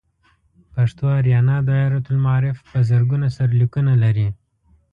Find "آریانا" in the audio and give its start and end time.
1.17-1.57